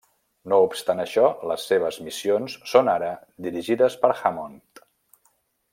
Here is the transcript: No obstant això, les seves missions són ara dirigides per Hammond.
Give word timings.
No 0.51 0.57
obstant 0.67 1.01
això, 1.03 1.25
les 1.51 1.65
seves 1.73 1.99
missions 2.07 2.57
són 2.73 2.89
ara 2.97 3.13
dirigides 3.49 3.99
per 4.07 4.15
Hammond. 4.23 4.85